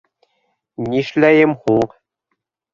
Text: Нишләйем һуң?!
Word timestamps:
Нишләйем 0.95 1.55
һуң?! 1.63 1.87